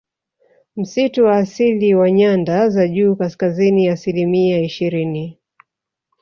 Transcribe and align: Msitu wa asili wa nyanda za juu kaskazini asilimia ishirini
Msitu 0.75 1.25
wa 1.25 1.37
asili 1.37 1.95
wa 1.95 2.11
nyanda 2.11 2.69
za 2.69 2.87
juu 2.87 3.15
kaskazini 3.15 3.87
asilimia 3.87 4.59
ishirini 4.61 5.39